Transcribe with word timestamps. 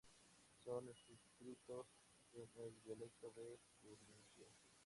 Son 0.63 0.81
escritos 0.89 1.85
en 2.33 2.49
el 2.63 2.81
dialecto 2.83 3.31
de 3.35 3.59
Turingia. 3.83 4.47